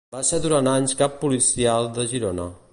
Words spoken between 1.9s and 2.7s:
de Girona.